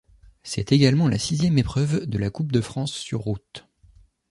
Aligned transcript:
C'est 0.41 0.71
également 0.71 1.07
la 1.07 1.19
sixième 1.19 1.59
épreuve 1.59 2.07
de 2.07 2.17
la 2.17 2.31
Coupe 2.31 2.51
de 2.51 2.59
France 2.61 2.91
sur 2.91 3.19
route. 3.19 3.67